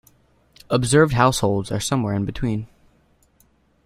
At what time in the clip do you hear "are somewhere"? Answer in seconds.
1.71-2.15